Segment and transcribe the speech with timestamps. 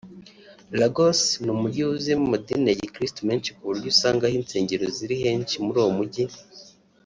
[0.79, 5.55] Lagos ni umujyi wuzuyemo amadini ya gikiristo menshi ku buryo usanga aho insengero ziri henshi
[5.65, 6.23] muri uwo mujyi